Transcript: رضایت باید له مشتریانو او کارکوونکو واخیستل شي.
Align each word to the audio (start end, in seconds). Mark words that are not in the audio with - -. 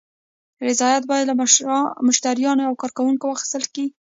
رضایت 0.67 1.03
باید 1.09 1.25
له 1.29 1.35
مشتریانو 2.07 2.63
او 2.69 2.73
کارکوونکو 2.81 3.25
واخیستل 3.27 3.63
شي. 3.73 3.85